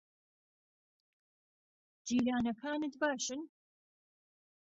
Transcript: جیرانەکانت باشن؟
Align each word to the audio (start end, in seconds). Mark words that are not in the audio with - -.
جیرانەکانت 2.07 2.93
باشن؟ 3.01 3.41